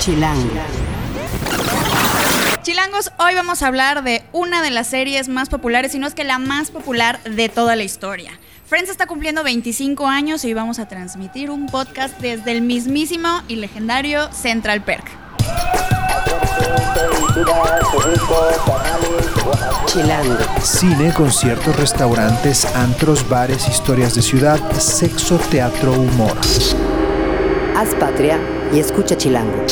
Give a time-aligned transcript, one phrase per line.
[0.00, 0.48] Chilango.
[2.62, 6.14] Chilangos, hoy vamos a hablar de una de las series más populares, si no es
[6.14, 8.32] que la más popular de toda la historia.
[8.64, 13.56] Friends está cumpliendo 25 años y vamos a transmitir un podcast desde el mismísimo y
[13.56, 15.04] legendario Central Perk.
[19.84, 20.38] Chilango.
[20.62, 26.38] Cine, conciertos, restaurantes, antros, bares, historias de ciudad, sexo, teatro, humor.
[27.76, 28.40] Haz patria
[28.72, 29.66] y escucha Chilango.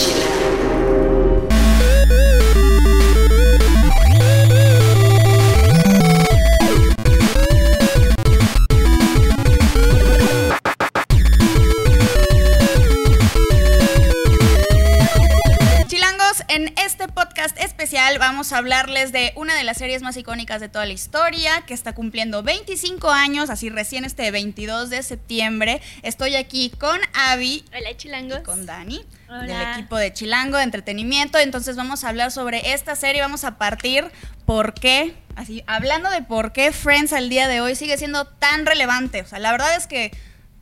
[18.59, 22.43] Hablarles de una de las series más icónicas de toda la historia, que está cumpliendo
[22.43, 25.81] 25 años, así recién este 22 de septiembre.
[26.03, 28.41] Estoy aquí con Avi Hola, chilangos.
[28.41, 29.43] y con Dani, Hola.
[29.43, 31.39] del equipo de Chilango de Entretenimiento.
[31.39, 34.11] Entonces vamos a hablar sobre esta serie, vamos a partir
[34.45, 38.67] por qué, así, hablando de por qué Friends al día de hoy sigue siendo tan
[38.67, 39.23] relevante.
[39.23, 40.11] O sea, la verdad es que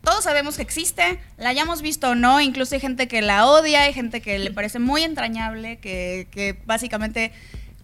[0.05, 3.83] todos sabemos que existe, la hayamos visto o no, incluso hay gente que la odia,
[3.83, 7.33] hay gente que le parece muy entrañable, que, que básicamente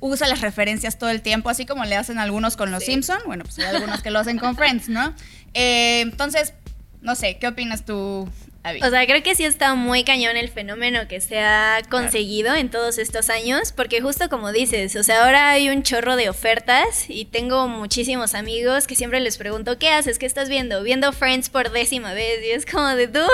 [0.03, 2.91] usa las referencias todo el tiempo, así como le hacen algunos con los Sí.
[2.93, 5.15] Simpson, bueno, pues hay algunos que lo hacen con Friends, ¿no?
[5.55, 6.55] Eh, entonces,
[7.03, 8.29] no sé, ¿qué opinas tú?
[8.65, 12.71] O sea, creo que sí está muy cañón el fenómeno que se ha conseguido en
[12.71, 17.07] todos estos años, porque justo como dices, o sea, ahora hay un chorro de ofertas
[17.09, 20.21] y tengo muchísimos amigos que siempre les pregunto, ¿qué haces?
[20.21, 20.81] ¿Qué estás viendo?
[20.85, 23.27] Viendo Friends por décima vez y es como de, dude,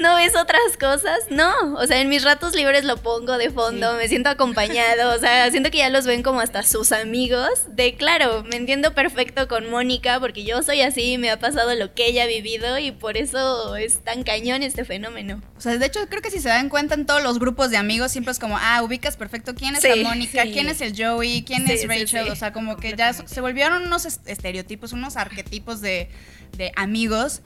[0.00, 1.18] ¿no ves otras cosas?
[1.28, 5.18] No, o sea, en mis ratos libres lo pongo de fondo, me siento acompañado, o
[5.18, 9.48] sea, siento que ya los ven como hasta sus amigos, de claro, me entiendo perfecto
[9.48, 12.90] con Mónica, porque yo soy así, me ha pasado lo que ella ha vivido y
[12.90, 15.42] por eso es tan cañón este fenómeno.
[15.56, 17.76] O sea, de hecho, creo que si se dan cuenta en todos los grupos de
[17.76, 20.52] amigos, siempre es como, ah, ubicas perfecto quién es Sí, la Mónica, sí.
[20.52, 22.28] quién es el Joey, quién Sí, es Rachel.
[22.30, 26.08] O sea, como que ya se volvieron unos est- estereotipos, unos arquetipos de,
[26.56, 27.42] de amigos.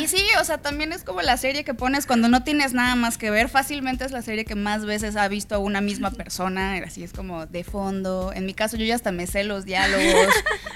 [0.00, 2.94] Y sí, o sea, también es como la serie que pones cuando no tienes nada
[2.96, 3.48] más que ver.
[3.48, 6.74] Fácilmente es la serie que más veces ha visto a una misma persona.
[6.84, 8.32] Así es como de fondo.
[8.34, 10.26] En mi caso, yo ya hasta me sé los diálogos.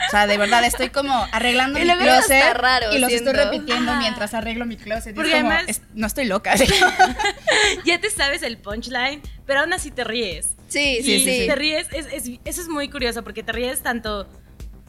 [0.08, 2.54] O sea, de verdad, estoy como arreglando Y mi closet.
[2.54, 3.30] raro, y los siento.
[3.30, 4.00] estoy repitiendo Ajá.
[4.00, 5.14] mientras arreglo mi closet.
[5.14, 6.54] Porque es es- no estoy loca.
[7.84, 10.54] ya te sabes el punchline, pero aún así te ríes.
[10.68, 11.46] Sí, y sí, sí.
[11.46, 14.28] te ríes, es- es- eso es muy curioso porque te ríes tanto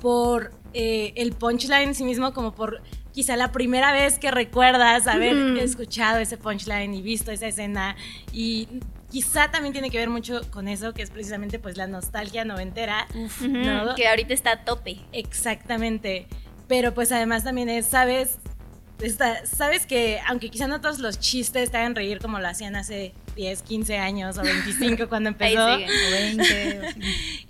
[0.01, 2.81] por eh, el punchline en sí mismo como por
[3.13, 5.57] quizá la primera vez que recuerdas haber Ujú.
[5.59, 7.95] escuchado ese punchline y visto esa escena
[8.33, 8.67] y
[9.09, 13.07] quizá también tiene que ver mucho con eso que es precisamente pues la nostalgia noventera,
[13.41, 13.95] ¿no?
[13.95, 14.97] Que ahorita está a tope.
[15.13, 16.27] Exactamente.
[16.67, 18.37] Pero pues además también es, sabes,
[18.99, 22.75] está- sabes que aunque quizá no todos los chistes te hagan reír como lo hacían
[22.75, 25.89] hace 10, 15 años o 25 cuando Ahí empezó, siguen.
[25.89, 26.99] O 20, o así.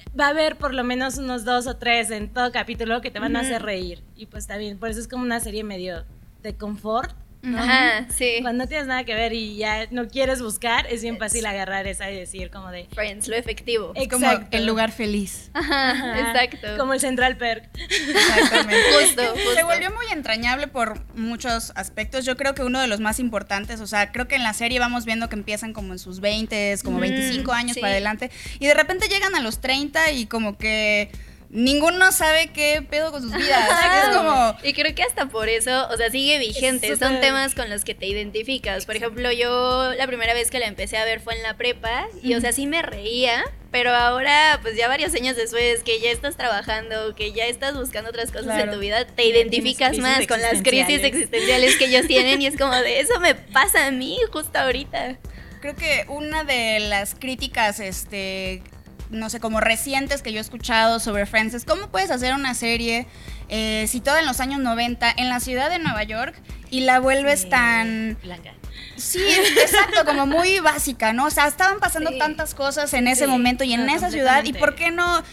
[0.19, 3.19] va a haber por lo menos unos dos o tres en todo capítulo que te
[3.19, 4.01] van a hacer reír.
[4.15, 6.05] Y pues está bien, por eso es como una serie medio
[6.41, 7.15] de confort.
[7.45, 7.57] ¿No?
[7.61, 8.39] Ajá, sí.
[8.41, 11.87] Cuando no tienes nada que ver y ya no quieres buscar, es bien fácil agarrar
[11.87, 12.87] esa y decir como de...
[12.93, 13.91] Friends, lo efectivo.
[13.95, 14.57] Es como Exacto.
[14.57, 15.51] el lugar feliz.
[15.53, 16.77] Ajá, Ajá, exacto.
[16.77, 17.69] Como el Central Perk.
[17.75, 18.75] Exactamente.
[18.99, 19.53] Justo, justo.
[19.55, 22.25] Se volvió muy entrañable por muchos aspectos.
[22.25, 24.79] Yo creo que uno de los más importantes, o sea, creo que en la serie
[24.79, 27.81] vamos viendo que empiezan como en sus 20, como Mm, 25 años sí.
[27.81, 31.11] para adelante, y de repente llegan a los 30 y como que
[31.55, 33.69] ninguno sabe qué pedo con sus vidas.
[34.09, 34.55] es como...
[34.63, 36.95] Y creo que hasta por eso, o sea, sigue vigente.
[36.97, 38.85] Son temas con los que te identificas.
[38.85, 42.07] Por ejemplo, yo la primera vez que la empecé a ver fue en la prepa
[42.21, 46.11] y, o sea, sí me reía, pero ahora, pues ya varios años después, que ya
[46.11, 48.63] estás trabajando, que ya estás buscando otras cosas Claro.
[48.65, 52.57] en tu vida, te identificas más con las crisis existenciales que ellos tienen y es
[52.57, 55.17] como de eso me pasa a mí justo ahorita.
[55.61, 58.61] Creo que una de las críticas, este,
[59.09, 62.53] no sé, como recientes que yo he escuchado sobre Friends es cómo puedes hacer una
[62.53, 63.07] serie
[63.49, 66.35] eh, situada en los años 90 en la ciudad de Nueva York
[66.71, 68.17] y la vuelves Sí, tan...
[68.23, 68.51] Blanca.
[68.97, 69.19] Sí,
[69.61, 71.25] exacto, como muy básica, ¿no?
[71.25, 72.17] O sea, estaban pasando Sí.
[72.17, 75.23] tantas cosas en ese Sí, momento y en no, esa ciudad y por qué no...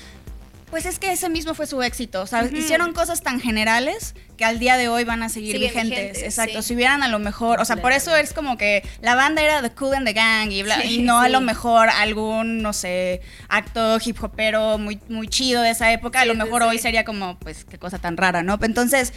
[0.73, 2.23] Pues es que ese mismo fue su éxito.
[2.23, 6.23] O sea, hicieron cosas tan generales que al día de hoy van a seguir vigentes.
[6.23, 6.63] Exacto.
[6.63, 6.69] sí.
[6.69, 9.61] Si hubieran a lo mejor, o sea, por eso es como que la banda era
[9.61, 12.73] The Cool and the Gang y, bla- Sí, y no a lo mejor algún, no
[12.73, 13.21] sé,
[13.51, 16.23] acto hip hopero muy, muy chido de esa época.
[16.23, 18.59] A lo mejor hoy sería como, pues, qué cosa tan rara, ¿no?
[18.63, 19.13] Entonces,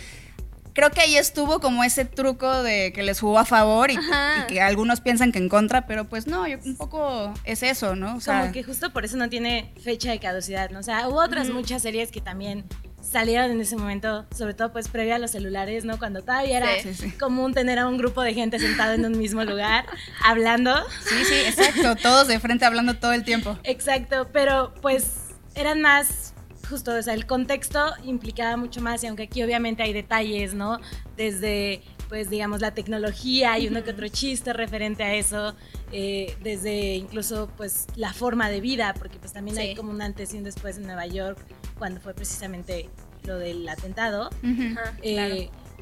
[0.75, 3.98] creo que ahí estuvo como ese truco de que les jugó a favor y,
[4.48, 8.16] que algunos piensan que en contra, pero pues no, yo, un poco es eso, ¿no?
[8.16, 10.80] O sea, como que justo por eso no tiene fecha de caducidad, ¿no?
[10.80, 12.66] O sea, hubo otras muchas series que también
[13.01, 15.98] salieron en ese momento, sobre todo pues previo a los celulares, ¿no?
[15.98, 17.12] Cuando todavía era Sí, sí, sí.
[17.12, 19.86] común tener a un grupo de gente sentado en un mismo lugar
[20.24, 20.75] hablando.
[21.07, 21.95] Sí, sí, exacto.
[21.95, 23.57] Todos de frente hablando todo el tiempo.
[23.63, 25.06] Exacto, pero pues
[25.56, 26.33] eran más
[26.66, 30.80] justo, o sea, el contexto implicaba mucho más y aunque aquí obviamente hay detalles, ¿no?
[31.16, 35.56] Desde pues digamos la tecnología y uno que otro chiste referente a eso,
[35.92, 40.34] eh, desde incluso pues la forma de vida, porque pues también hay como un antes
[40.34, 41.40] y un después en Nueva York
[41.78, 42.90] cuando fue precisamente
[43.24, 44.30] lo del atentado.
[45.02, 45.36] Eh, claro.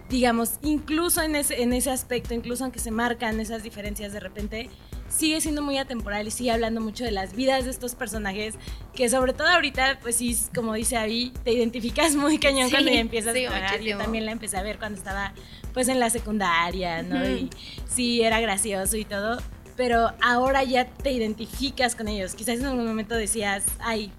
[0.09, 4.69] digamos, incluso en ese, en ese aspecto, incluso aunque se marcan esas diferencias de repente,
[5.15, 8.55] sigue siendo muy atemporal y sigue hablando mucho de las vidas de estos personajes,
[8.95, 12.91] que sobre todo ahorita, pues sí, como dice Abby, te identificas muy cañón Sí, cuando
[12.91, 13.81] ya empiezas sí, a cagar.
[13.81, 15.33] Yo también la empecé a ver cuando estaba
[15.73, 17.17] pues en la secundaria, ¿no?
[17.17, 17.25] Ujú.
[17.25, 17.49] Y
[17.87, 19.41] sí, era gracioso y todo,
[19.75, 22.35] pero ahora ya te identificas con ellos.
[22.35, 24.11] Quizás en algún momento decías, ay,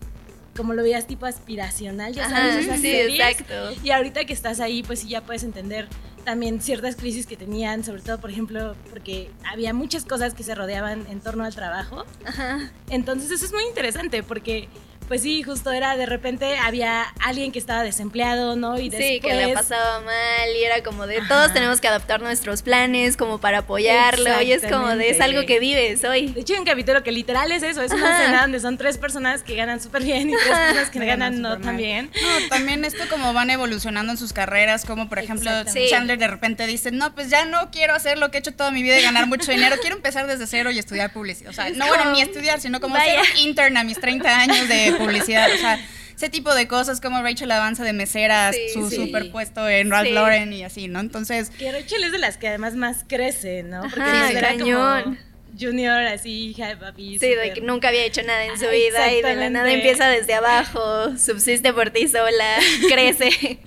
[0.56, 3.20] como lo veías tipo aspiracional, ya sabes, Ajá, esas sí, series.
[3.38, 3.72] exacto.
[3.82, 5.88] Y ahorita que estás ahí, pues sí ya puedes entender
[6.24, 10.54] también ciertas crisis que tenían, sobre todo, por ejemplo, porque había muchas cosas que se
[10.54, 12.04] rodeaban en torno al trabajo.
[12.24, 12.70] Ajá.
[12.90, 14.68] Entonces eso es muy interesante porque,
[15.08, 18.78] pues sí, justo era de repente había alguien que estaba desempleado, ¿no?
[18.78, 22.62] Y Sí, que la pasaba mal y era como de todos tenemos que adaptar nuestros
[22.62, 26.28] planes como para apoyarlo y es como de es algo que vives hoy.
[26.28, 28.22] De hecho, hay un capítulo que literal es eso, es una Ajá.
[28.22, 31.42] escena donde son tres personas que ganan súper bien y tres personas que ganan ganan
[31.42, 32.10] no tan bien.
[32.14, 35.50] No, también esto como van evolucionando en sus carreras, como por ejemplo.
[35.90, 38.70] Chandler de repente dice, no, pues ya no quiero hacer lo que he hecho toda
[38.70, 41.50] mi vida y ganar mucho dinero, quiero empezar desde cero y estudiar publicidad.
[41.50, 43.24] O sea, no bueno, ni estudiar, sino como vaya.
[43.24, 45.48] ser intern a mis 30 años de publicidad.
[45.52, 45.78] O sea,
[46.16, 48.96] ese tipo de cosas como Rachel avanza de mesera, Sí, su sí.
[48.96, 50.14] superpuesto en Ralph Sí.
[50.14, 51.00] Lauren y así, ¿no?
[51.00, 53.82] Entonces, Que Rachel es de las que además más crece, ¿no?
[53.82, 55.02] Porque Ajá, era cañón.
[55.04, 55.16] como
[55.58, 57.18] junior, así, hija de papi.
[57.20, 59.70] Sí, de que nunca había hecho nada en su Ah, vida y de la nada
[59.72, 62.56] empieza desde abajo, subsiste por ti sola,
[62.88, 63.60] crece.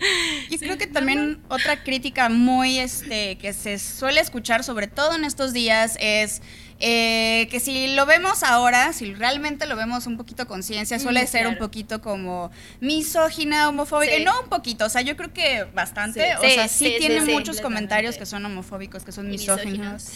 [0.49, 5.23] Yo creo que también otra crítica muy este que se suele escuchar, sobre todo en
[5.23, 6.41] estos días, es
[6.79, 11.23] eh, que si lo vemos ahora, si realmente lo vemos un poquito con conciencia, suele
[11.23, 12.51] Mm, ser un poquito como
[12.81, 14.23] misógina, homofóbica, Sí.
[14.23, 16.45] no un poquito, o sea, yo creo que bastante, Sí.
[16.45, 20.09] o sea, sí, tiene muchos comentarios que son homofóbicos, que son misóginos.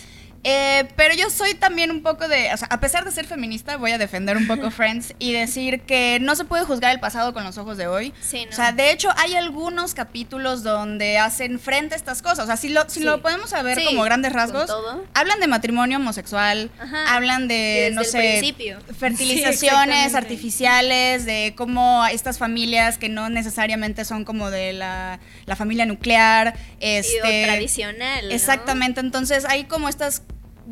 [0.44, 3.78] Eh, pero yo soy también un poco de, o sea, a pesar de ser feminista,
[3.78, 7.34] voy a defender un poco Friends y decir que no se puede juzgar el pasado
[7.34, 8.14] con los ojos de hoy.
[8.22, 8.52] Sí, ¿no?
[8.52, 12.40] O sea, de hecho, hay algunos capítulos donde hacen frente a estas cosas.
[12.40, 13.06] O sea, si lo, si Sí.
[13.06, 15.04] lo podemos saber Sí, como grandes rasgos, todo.
[15.14, 17.16] hablan de matrimonio homosexual, Ajá.
[17.16, 18.80] hablan de, no sé, principio.
[19.00, 25.86] fertilizaciones artificiales, de cómo estas familias que no necesariamente son como de la, la familia
[25.86, 28.28] nuclear, Y o este, tradicional.
[28.28, 28.34] ¿no?
[28.34, 30.24] Exactamente, entonces hay como estas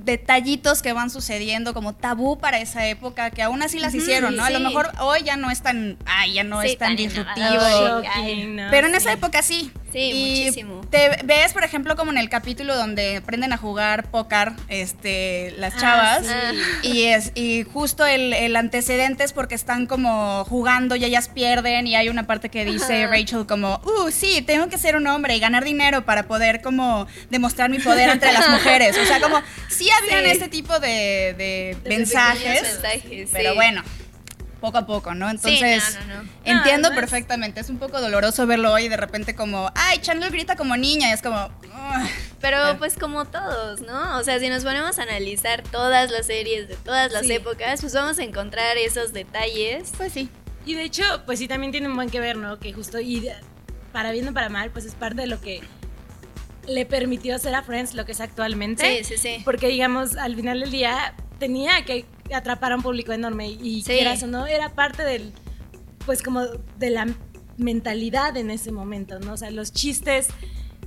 [0.05, 4.43] detallitos que van sucediendo como tabú para esa época que aún así las hicieron, ¿no?
[4.43, 6.97] A lo mejor hoy ya no es tan, ay, ya no Sí, es tan, tan
[6.97, 7.47] disruptivo.
[8.71, 9.71] Pero en esa época sí.
[9.91, 10.81] Sí, Y muchísimo.
[10.89, 15.73] Te ves, por ejemplo, como en el capítulo donde aprenden a jugar póker este, las
[15.75, 16.25] Ah, chavas.
[16.81, 16.87] sí.
[16.89, 21.87] Y es y justo el, el antecedente es porque están como jugando y ellas pierden
[21.87, 23.11] y hay una parte que dice Ajá.
[23.15, 27.07] Rachel como, uh, sí, tengo que ser un hombre y ganar dinero para poder como
[27.29, 28.97] demostrar mi poder entre las mujeres.
[28.97, 30.29] O sea, como sí habían Sí.
[30.31, 33.55] este tipo de, de mensajes, mensajes, pero sí.
[33.55, 33.83] bueno.
[34.61, 35.29] Poco a poco, ¿no?
[35.29, 36.29] Entonces, Sí, no, no, no.
[36.43, 37.61] entiendo No, además- perfectamente.
[37.61, 41.09] Es un poco doloroso verlo hoy y de repente como, ay, Chandler grita como niña.
[41.09, 42.09] Y es como, "Ugh".
[42.41, 42.77] Pero Claro.
[42.77, 44.17] pues como todos, ¿no?
[44.17, 47.33] O sea, si nos ponemos a analizar todas las series de todas las Sí.
[47.33, 49.91] épocas, pues vamos a encontrar esos detalles.
[49.97, 50.29] pues sí.
[50.65, 52.59] Y de hecho, pues sí, también tiene un buen que ver, ¿no?
[52.59, 53.35] Que justo, y de-
[53.93, 55.61] para bien o para mal, pues es parte de lo que
[56.67, 59.03] le permitió hacer a Friends lo que es actualmente.
[59.03, 59.41] Sí, sí, sí.
[59.45, 63.91] Porque, digamos, al final del día tenía que atrapar a un público enorme y Sí.
[63.93, 65.33] quieras o no, era parte del,
[66.05, 67.07] pues como de la
[67.57, 69.33] mentalidad en ese momento, ¿no?
[69.33, 70.27] O sea, los chistes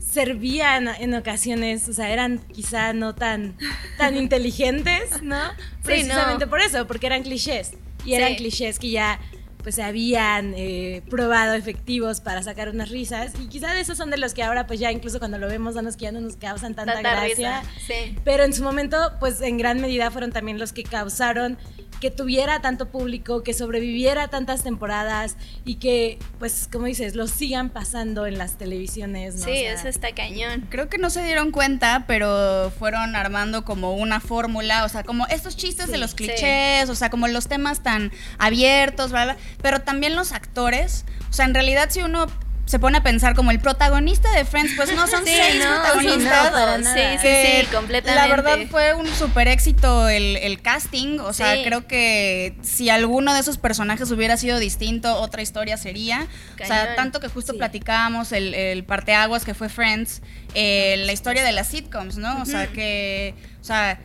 [0.01, 3.57] servían en ocasiones, o sea, eran quizá no tan,
[3.99, 5.39] tan inteligentes, ¿no?
[5.83, 6.51] Precisamente no.
[6.51, 7.73] por eso, porque eran clichés.
[8.05, 8.37] Y eran Sí.
[8.37, 9.21] clichés que ya
[9.63, 14.11] pues se habían eh, probado efectivos para sacar unas risas y quizá de esos son
[14.11, 16.21] de los que ahora pues ya incluso cuando lo vemos son los que ya no
[16.21, 17.63] nos causan tanta, Tanta gracia.
[17.87, 18.17] Sí.
[18.25, 21.57] pero en su momento, pues en gran medida fueron también los que causaron
[22.03, 27.71] que tuviera tanto público, que sobreviviera tantas temporadas y que, pues, como dices, lo sigan
[27.71, 29.45] pasando en las televisiones, ¿no?
[29.45, 30.67] Sí, O sea, eso está cañón.
[30.69, 35.29] Creo que no se dieron cuenta, pero fueron armando como una fórmula, o sea, como
[35.29, 36.17] estos chistes de los sí.
[36.17, 41.33] clichés, o sea, como los temas tan abiertos, bla, bla, pero también los actores, o
[41.33, 42.27] sea, en realidad si uno
[42.65, 45.71] se pone a pensar como el protagonista de Friends, pues no son Sí, seis no,
[45.83, 46.19] protagonistas.
[46.23, 46.95] sí, no, para nada.
[46.95, 48.29] Sí, sí, que sí, completamente.
[48.29, 51.19] La verdad fue un super éxito el, el casting.
[51.19, 51.63] O sea, Sí.
[51.65, 56.27] creo que si alguno de esos personajes hubiera sido distinto, otra historia sería.
[56.63, 57.59] O sea, tanto que justo Sí.
[57.59, 60.23] platicábamos el, el parteaguas que fue Friends,
[60.55, 62.41] eh, la historia de las sitcoms, ¿no?
[62.41, 63.35] O sea, que.
[63.61, 63.99] O sea.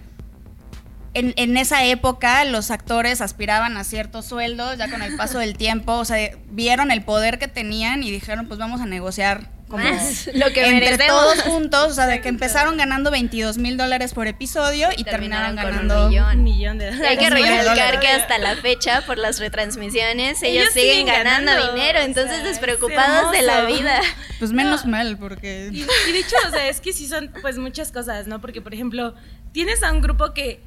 [1.17, 5.57] En, en esa época los actores aspiraban a ciertos sueldos, ya con el paso del
[5.57, 9.83] tiempo, o sea, vieron el poder que tenían y dijeron, pues vamos a negociar como
[9.83, 11.07] Más, lo que entre merecemos.
[11.07, 15.03] todos juntos, o sea, de que empezaron ganando 22 mil dólares por episodio y, Y
[15.03, 16.37] terminaron, terminaron con un ganando millón.
[16.37, 17.09] Un millón de Y dólares.
[17.09, 21.51] hay que recalcar que hasta la fecha, por las retransmisiones, ellos, Ellos siguen, siguen ganando,
[21.51, 23.99] ganando, dinero, o entonces sea, despreocupados de la vida.
[24.39, 25.69] Pues menos mal, porque...
[25.73, 28.39] Y, y de hecho, o sea, es que sí son pues muchas cosas, ¿no?
[28.39, 29.15] Porque, por ejemplo,
[29.51, 30.61] tienes a un grupo que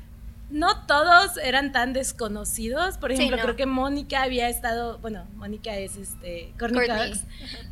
[0.50, 2.98] no todos eran tan desconocidos.
[2.98, 3.42] Por Sí, ejemplo, no.
[3.42, 7.10] creo que Mónica había estado, bueno, Mónica es este Courtney Courtney.
[7.12, 7.24] Cox,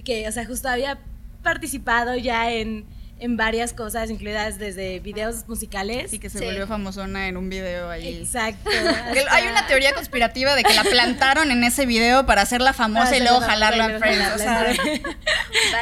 [0.04, 0.98] que, o sea, justo había
[1.42, 2.84] participado ya en,
[3.20, 6.10] en varias cosas, incluidas desde videos musicales.
[6.10, 6.44] Sí, que se Sí.
[6.44, 8.16] volvió famosona en un video ahí.
[8.18, 8.70] Exacto.
[8.70, 13.16] Hasta- hay una teoría conspirativa de que la plantaron en ese video para hacerla famosa
[13.16, 14.18] y luego jalarla y Friends.
[14.18, 14.82] luego O sea, jalarla.
[14.84, 15.02] Vaya,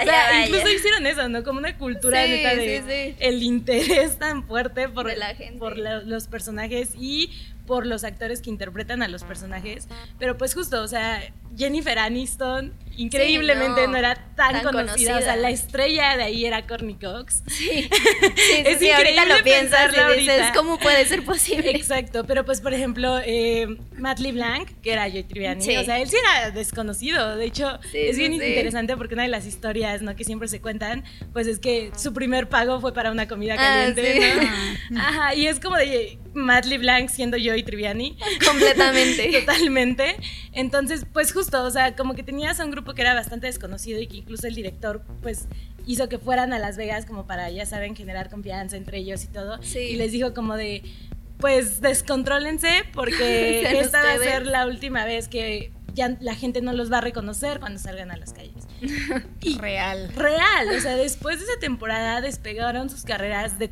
[0.03, 0.47] O sea, vaya.
[0.47, 1.45] incluso hicieron eso, ¿no?
[1.45, 3.17] Como una cultura Sí, neta de sí, sí.
[3.21, 5.59] el interés tan fuerte por, De la gente.
[5.59, 7.31] por la- los personajes y
[7.67, 9.89] por los actores que interpretan a los personajes.
[10.19, 11.21] Pero pues justo, o sea,
[11.57, 14.85] Jennifer Aniston increíblemente Sí, no, no, era tan, tan conocida.
[15.13, 15.19] conocida.
[15.19, 17.43] O sea, la estrella de ahí era Courtney Cox.
[17.47, 17.89] Sí, sí,
[18.37, 20.47] sí, Es sí, ahorita increíble lo piensas y dices.
[20.55, 21.71] ¿cómo puede ser posible?
[21.71, 23.67] Exacto, pero pues por ejemplo, eh,
[23.99, 28.17] Matt LeBlanc, que era Joey Tribbiani, o sea, él sí era desconocido, de hecho, es
[28.19, 30.15] bien interesante porque una de las historias, ¿no?
[30.17, 33.57] que siempre se cuentan, pues es que su primer pago fue para una comida Ah,
[33.57, 34.49] caliente, sí.
[34.91, 35.01] ¿no?
[35.01, 38.17] Ajá, y es como de Matt LeBlanc siendo Joey Tribbiani.
[38.45, 39.31] Completamente.
[39.41, 40.17] Totalmente.
[40.53, 44.01] Entonces, pues justo, o sea, como que tenías a un grupo que era bastante desconocido
[44.01, 45.47] y que incluso el director, pues,
[45.87, 49.29] hizo que fueran a Las Vegas como para, ya saben, generar confianza entre ellos y
[49.29, 49.63] todo.
[49.63, 49.79] Sí.
[49.79, 50.83] Y les dijo como de,
[51.39, 56.73] pues, descontrólense porque esta va a ser la última vez que ya la gente no
[56.75, 58.67] los va a reconocer cuando salgan a las calles.
[59.41, 60.11] Y real.
[60.15, 63.71] real, o sea, después de esa temporada despegaron sus carreras de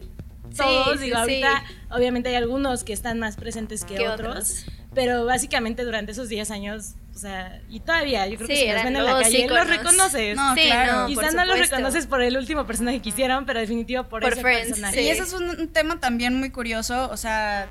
[0.56, 1.20] todos, sí, digo, sí.
[1.20, 4.66] ahorita obviamente hay algunos que están más presentes que Que otros, otros.
[4.94, 8.72] pero básicamente durante esos 10 años, o sea, y todavía, yo creo que Sí, si
[8.72, 9.66] los ven en la los calle, íconos.
[9.68, 10.36] los reconoces.
[10.36, 10.92] No, Sí, claro.
[11.02, 14.20] no, Quizá por no los reconoces por el último personaje que hicieron, pero definitivo por,
[14.22, 14.96] Por ese Friends, personaje.
[14.96, 15.02] sí.
[15.02, 17.68] Y ese es un, un tema también muy curioso, o sea,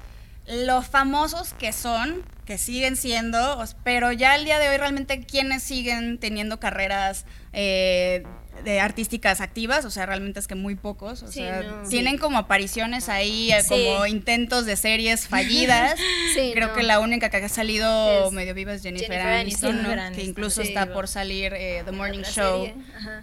[0.48, 5.64] lo famosos que son, que siguen siendo, pero ya al día de hoy realmente quienes
[5.64, 8.24] siguen teniendo carreras eh,
[8.64, 11.90] de artísticas activas, o sea, realmente es que muy pocos, o Sí, sea, no.
[11.90, 13.70] tienen como apariciones ahí, eh, Sí.
[13.70, 15.96] como intentos de series fallidas.
[16.34, 16.74] Sí, Creo no.
[16.74, 20.10] que la única que ha salido Es medio viva es Jennifer, Jennifer Aniston, Aniston.
[20.12, 20.16] ¿no?
[20.16, 20.70] Que incluso sí.
[20.70, 22.72] está por salir eh, The Morning Show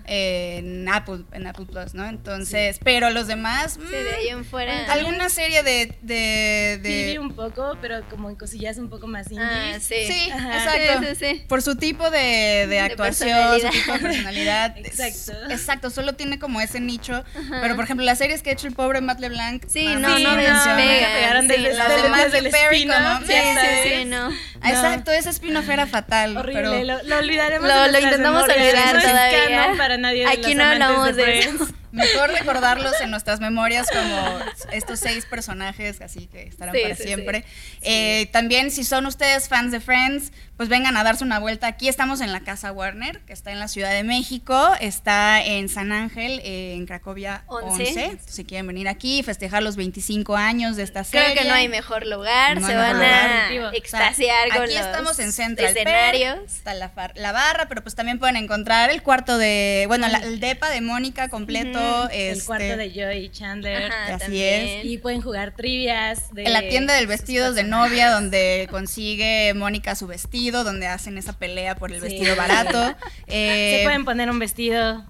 [0.07, 2.07] en Apple, en Apple Plus, ¿no?
[2.07, 4.87] Entonces, pero los demás, Sí, de ahí en fuera.
[4.87, 9.31] mm, alguna serie de, de, de- un poco, pero como en cosillas un poco más
[9.31, 9.49] indies.
[9.51, 9.95] Ah, sí.
[9.95, 11.01] Exacto.
[11.01, 11.45] Sí, sí, sí.
[11.49, 14.77] Por su tipo de, de De actuación, su tipo de personalidad.
[14.79, 15.20] Exacto.
[15.29, 17.25] Es- Exacto, solo tiene como ese nicho.
[17.61, 19.65] Pero por ejemplo, las series que ha hecho el pobre Matt LeBlanc.
[19.69, 20.77] Sí, no, más Sí, no funciona.
[20.77, 21.09] despega.
[21.15, 24.31] pegaron sí, las de Matthew Perry como- Sí, sí, sí, no.
[24.65, 26.37] Exacto, ese spin-off era fatal.
[26.37, 27.69] Horrible, pero- lo, lo olvidaremos.
[27.69, 29.49] Lo- lo intentamos olvidar no es todavía.
[29.62, 31.69] canon para nadie de Aquí no hablamos de eso.
[31.93, 34.39] Mejor recordarlos en nuestras memorias como
[34.71, 37.45] estos seis personajes, así que estarán Sí, para sí, siempre.
[37.83, 41.69] Eh, también, si son ustedes fans de Friends, pues vengan a darse una vuelta.
[41.69, 45.71] Aquí estamos en la Casa Warner, que está en la Ciudad de México, está en
[45.71, 47.83] San Ángel, eh, en Cracovia 11.
[47.83, 48.19] Once.
[48.26, 51.40] Si quieren venir aquí festejar los 25 años de esta Creo serie.
[51.43, 53.31] que no hay mejor lugar, No se hay mejor van lugar.
[53.31, 53.67] a Definitivo.
[53.69, 56.38] O sea, extasiar con aquí los estamos en Central escenarios.
[56.45, 60.19] está la, far- la barra, pero pues también pueden encontrar el cuarto de, bueno, la-
[60.19, 62.11] el depa de Mónica completo.
[62.11, 63.90] El este, cuarto de Joy Chandler.
[63.90, 64.81] Ajá, así también.
[64.87, 66.35] Y pueden jugar trivias.
[66.35, 71.19] De En la tienda del vestidos de novia, donde consigue Mónica su vestido, donde hacen
[71.19, 72.09] esa pelea por el Sí.
[72.09, 72.95] vestido barato.
[73.26, 75.04] eh, Se pueden poner un vestido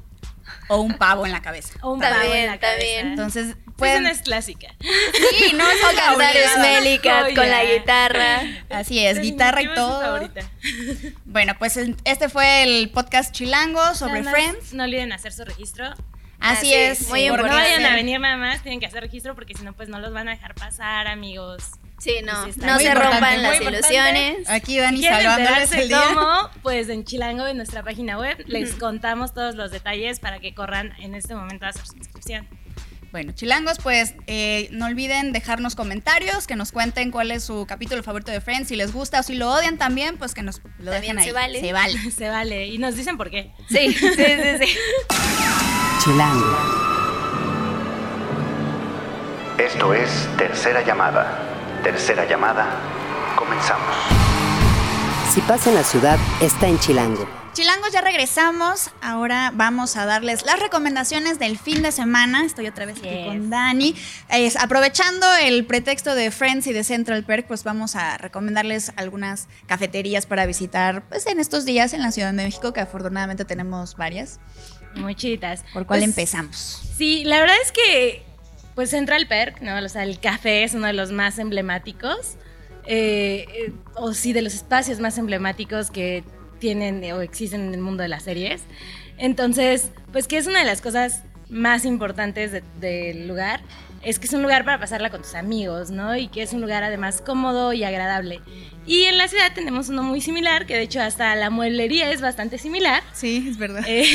[0.68, 1.75] o un pavo en la cabeza.
[1.82, 2.85] o un Está pavo en la está cabeza.
[2.85, 3.06] bien.
[3.09, 4.00] Entonces, Pues pueden.
[4.02, 4.68] una es clásica.
[4.80, 6.35] Sí, no, es O cantar.
[6.54, 7.68] Smelly Cat con la Joya.
[8.70, 9.11] Así guitarra.
[9.11, 10.00] es, guitarra y todo.
[10.00, 10.40] favorita.
[11.25, 14.73] Bueno, pues este fue el podcast Chilango sobre Friends.
[14.75, 15.87] No olviden hacer su registro.
[16.42, 17.09] Así Así es.
[17.09, 17.70] muy Por no importante.
[17.76, 20.12] vayan a venir nada más, tienen que hacer registro porque si no, pues no los
[20.12, 21.62] van a dejar pasar, amigos.
[22.00, 23.78] Sí, no, Sí, no se importante, rompan muy las importante.
[23.95, 24.49] ilusiones.
[24.49, 26.02] Aquí Dani Si quieren salvándoles el día.
[26.09, 30.54] cómo, pues en Chilango, en nuestra página web, les contamos todos los detalles para que
[30.54, 32.49] corran en este momento a hacer su inscripción.
[33.12, 38.02] Bueno, chilangos, pues eh, no olviden dejarnos comentarios, que nos cuenten cuál es su capítulo
[38.04, 40.92] favorito de Friends, si les gusta o si lo odian también, pues que nos lo
[40.92, 41.25] También dejen ahí.
[41.26, 41.61] se vale.
[41.61, 42.11] Se vale.
[42.16, 42.66] Se vale.
[42.69, 43.50] Y nos dicen por qué.
[43.69, 44.76] Sí, sí, sí, sí.
[46.04, 46.57] Chilango.
[49.59, 51.50] Esto es Tercera Llamada.
[51.83, 52.69] Tercera Llamada.
[53.37, 53.95] Comenzamos.
[55.33, 57.29] Si pasa en la ciudad, está en Chilango.
[57.53, 58.91] Chilangos, ya regresamos.
[59.03, 62.45] Ahora vamos a darles las recomendaciones del fin de semana.
[62.45, 63.27] Estoy otra vez aquí Yes.
[63.27, 63.95] con Dani.
[64.61, 70.27] Aprovechando el pretexto de Friends y de Central Perk, pues vamos a recomendarles algunas cafeterías
[70.27, 74.39] para visitar pues, en estos días en la Ciudad de México, que afortunadamente tenemos varias.
[74.95, 75.63] Muy chiditas.
[75.73, 76.83] ¿Por cuál Pues, empezamos?
[76.97, 78.25] Sí, la verdad es que,
[78.81, 79.77] pues Central Perk, ¿no?
[79.77, 82.37] O sea, el café es uno de los más emblemáticos.
[82.87, 86.25] eh, eh, o sí, de los espacios más emblemáticos que
[86.61, 88.63] tienen o existen en el mundo de las series.
[89.19, 93.61] Entonces, pues que es una de las cosas más importantes de- del lugar,
[94.02, 96.16] es que es un lugar para pasarla con tus amigos, ¿no?
[96.16, 98.40] Y que es un lugar además cómodo y agradable.
[98.87, 102.23] Y en la ciudad tenemos uno muy similar, que de hecho hasta la mueblería es
[102.23, 103.02] bastante similar.
[103.12, 103.85] Sí, es verdad.
[103.87, 104.07] Eh,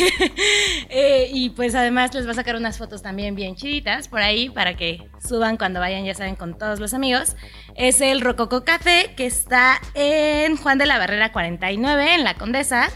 [0.90, 4.50] eh, y pues además les va a sacar unas fotos también bien chiditas por ahí
[4.50, 7.36] para que suban cuando vayan, ya saben, con todos los amigos.
[7.76, 12.90] Es el Rococo Café que está en Juan de la Barrera 49, en La Condesa.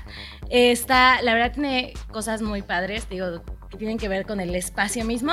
[0.49, 5.05] Está, la verdad tiene cosas muy padres, digo, que tienen que ver con el espacio
[5.05, 5.31] mismo.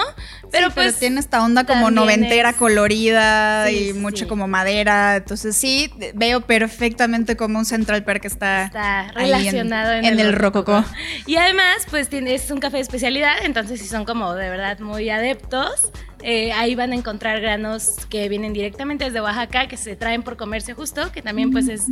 [0.50, 5.16] Pero Sí, pues tiene esta onda como noventera es- colorida Sí, y mucho como madera.
[5.16, 10.32] Entonces sí, veo perfectamente como un Central Perk está, está en- relacionado en, en el
[10.34, 10.84] rococó.
[11.26, 14.78] Y además, pues tiene, es un café de especialidad, entonces si son como de verdad
[14.80, 15.90] muy adeptos,
[16.22, 20.36] eh, ahí van a encontrar granos que vienen directamente desde Oaxaca, que se traen por
[20.36, 21.84] comercio justo, que también pues es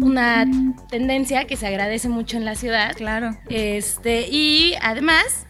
[0.00, 0.46] una
[0.90, 2.94] tendencia que se agradece mucho en la ciudad.
[2.96, 3.36] Claro.
[3.48, 5.46] Este, y además,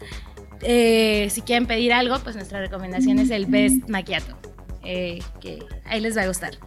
[0.63, 4.37] eh, si quieren pedir algo, pues nuestra recomendación es el Best Macchiato,
[4.83, 6.57] eh, que ahí les va a gustar.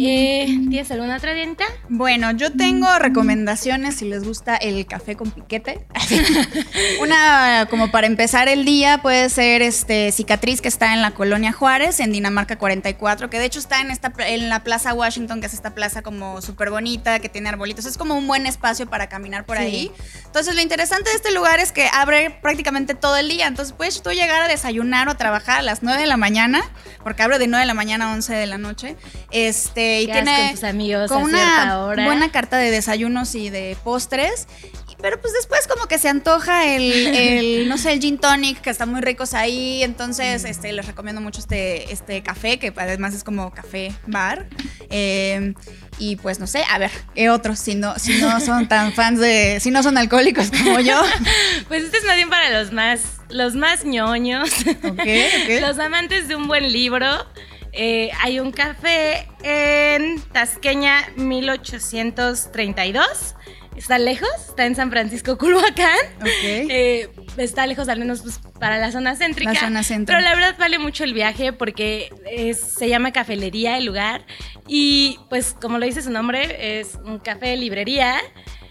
[0.00, 1.64] Eh, ¿Tienes alguna otra dienta?
[1.88, 5.86] Bueno, yo tengo recomendaciones si les gusta el café con piquete.
[7.00, 11.52] Una, como para empezar el día, puede ser este Cicatriz, que está en la colonia
[11.52, 15.46] Juárez, en Dinamarca 44, que de hecho está en, esta, en la Plaza Washington, que
[15.46, 17.86] es esta plaza como súper bonita, que tiene arbolitos.
[17.86, 19.62] Es como un buen espacio para caminar por Sí.
[19.62, 19.90] ahí.
[20.26, 23.46] Entonces, lo interesante de este lugar es que abre prácticamente todo el día.
[23.46, 26.62] Entonces, puedes tú llegar a desayunar o a trabajar a las 9 de la mañana,
[27.04, 28.96] porque abre de 9 de la mañana a 11 de la noche.
[29.30, 32.04] Este, y tiene con tus amigos con a una hora.
[32.04, 34.46] buena carta de desayunos y de postres.
[35.04, 38.70] Pero pues después como que se antoja el, el, no sé, el gin tonic, que
[38.70, 39.82] están muy ricos ahí.
[39.82, 44.46] Entonces, este, les recomiendo mucho este, este café, que además es como café bar.
[44.88, 45.52] Eh,
[45.98, 47.58] y pues no sé, a ver, ¿qué otros?
[47.58, 51.02] Si no, si no son tan fans de, si no son alcohólicos como yo.
[51.68, 54.50] Pues este es más bien para los más, los más ñoños,
[54.84, 55.60] Ok, ok.
[55.60, 57.06] los amantes de un buen libro.
[57.76, 63.34] Eh, hay un café en Tasqueña 1832.
[63.76, 65.96] Está lejos, está en San Francisco, Culhuacán.
[66.70, 69.52] Eh, está lejos al menos pues, para la zona céntrica.
[69.52, 70.14] La zona centro.
[70.16, 74.24] Pero la verdad vale mucho el viaje porque es- se llama Cafelería el lugar.
[74.68, 78.16] Y pues como lo dice su nombre, es un café librería.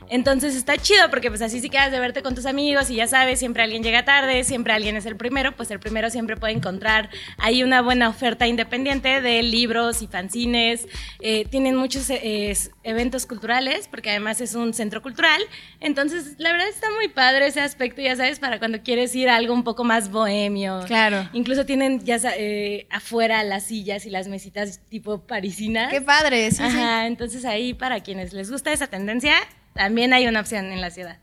[0.10, 3.08] Entonces está chido porque pues así si quedas de verte con tus amigos y ya
[3.08, 6.54] sabes, siempre alguien llega tarde, siempre alguien es el primero, pues el primero siempre puede
[6.54, 10.88] encontrar ahí una buena oferta independiente de libros y fanzines.
[11.20, 15.42] Eh, tienen muchos eh, eventos culturales porque además es un centro cultural.
[15.80, 19.36] Entonces la verdad está muy padre ese aspecto, ya sabes, para cuando quieres ir a
[19.36, 20.82] algo un poco más bohemio.
[20.88, 21.30] Claro.
[21.34, 25.92] Incluso tienen ya eh, afuera las sillas y las mesitas tipo parisinas.
[25.92, 26.78] Qué padre, sí, sí.
[27.06, 29.34] Entonces ahí para quienes les gusta esa tendencia,
[29.74, 31.18] también hay una opción en la ciudad.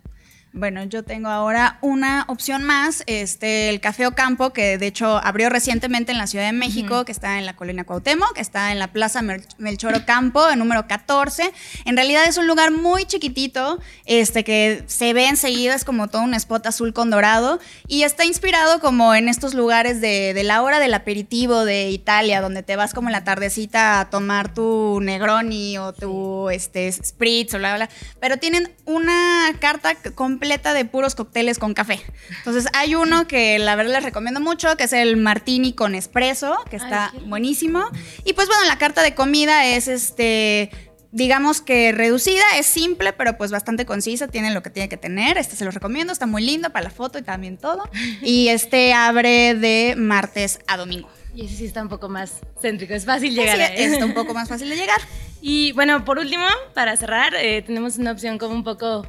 [0.53, 5.49] Bueno, yo tengo ahora una opción más, este, el Café Ocampo, que de hecho abrió
[5.49, 8.81] recientemente en la Ciudad de México, que está en la colonia Cuauhtémoc, que está en
[8.81, 11.53] la Plaza Mel- Melchor Ocampo, el número 14.
[11.85, 16.23] En realidad es un lugar muy chiquitito, este, que se ve enseguida, es como todo
[16.23, 20.63] un spot azul con dorado, y está inspirado como en estos lugares de, de la
[20.63, 24.99] hora del aperitivo de Italia, donde te vas como en la tardecita a tomar tu
[25.01, 27.95] Negroni o tu este, Spritz o bla, bla, bla.
[28.21, 32.01] Pero tienen una carta c- completa de puros cócteles con café.
[32.39, 36.57] Entonces hay uno que la verdad les recomiendo mucho, que es el Martini con espresso,
[36.71, 37.85] que está Ay, buenísimo.
[38.25, 40.71] Y pues bueno, la carta de comida es este
[41.13, 45.37] digamos que reducida, es simple, pero pues bastante concisa, tiene lo que tiene que tener.
[45.37, 47.83] Este se los recomiendo, está muy lindo para la foto y también todo.
[48.23, 51.11] Y este abre de martes a domingo.
[51.35, 53.93] Y ese sí está un poco más céntrico, es fácil llegar Así ahí.
[53.93, 55.01] está un poco más fácil de llegar.
[55.43, 59.07] Y bueno, por último, para cerrar, eh, tenemos una opción como un poco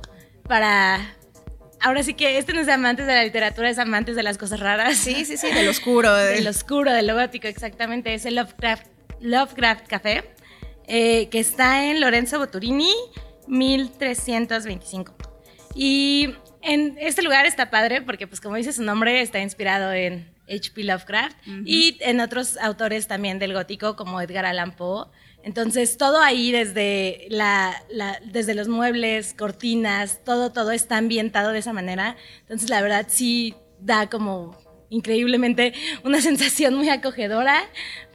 [0.48, 1.16] para
[1.82, 4.60] ahora sí que este no es amantes de la literatura, es amantes de las cosas
[4.60, 4.98] raras.
[4.98, 6.14] Sí, sí, sí, del oscuro.
[6.14, 6.36] De...
[6.36, 8.14] Del oscuro, de lo gótico, exactamente.
[8.14, 8.88] Es el Lovecraft,
[9.20, 10.24] Lovecraft Café,
[10.88, 12.94] eh, que está en Lorenzo Boturini,
[13.48, 15.14] 1325.
[15.76, 20.31] Y en este lugar está padre porque, pues como dice su nombre, está inspirado en
[20.52, 20.84] H.P.
[20.84, 25.08] Lovecraft y en otros autores también del gótico como Edgar Allan Poe.
[25.44, 27.84] Entonces, todo ahí, desde, la,
[28.26, 32.16] desde los muebles, cortinas, todo, todo está ambientado de esa manera.
[32.42, 34.56] Entonces, la verdad, sí da como
[34.90, 37.64] increíblemente una sensación muy acogedora,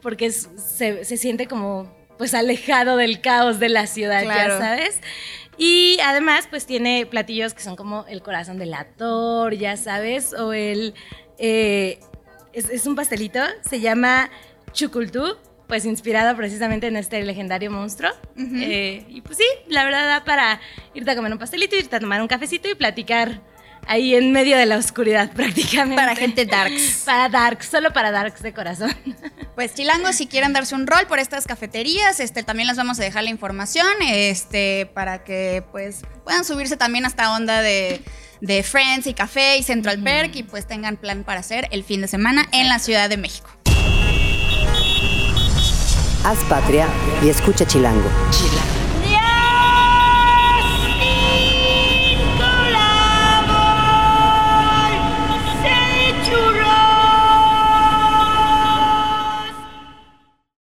[0.02, 5.00] porque se, se, siente como pues alejado del caos de la ciudad, ya sabes.
[5.58, 10.52] Y además, pues tiene platillos que son como el corazón del ator, ya sabes, o
[10.52, 10.94] el...
[11.38, 11.98] Eh,
[12.56, 14.30] es, es, un pastelito, se llama
[14.72, 18.10] chucultú, pues inspirado precisamente en este legendario monstruo.
[18.36, 20.60] Eh, y pues sí, la verdad da para
[20.94, 23.42] irte a comer un pastelito, irte a tomar un cafecito y platicar
[23.86, 25.96] ahí en medio de la oscuridad prácticamente.
[25.96, 27.02] Para gente darks.
[27.04, 28.94] Para darks, solo para darks de corazón.
[29.56, 33.02] Pues chilangos, si quieren darse un rol por estas cafeterías, este, también les vamos a
[33.02, 38.02] dejar la información, este, para que pues puedan subirse también a esta onda de,
[38.40, 42.00] de Friends y Café y Central Perk y pues tengan plan para hacer el fin
[42.00, 43.50] de semana en la Ciudad de México.
[46.24, 46.88] Haz patria
[47.22, 48.10] y escucha Chilango.
[48.30, 48.75] Chilango.